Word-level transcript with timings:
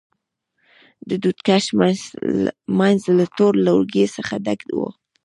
د 1.09 1.11
دود 1.23 1.39
کش 1.47 1.65
منځ 2.79 2.99
له 3.17 3.25
تور 3.37 3.53
لوګي 3.65 4.05
څخه 4.15 4.33
ډک 4.45 4.61
و. 4.77 4.79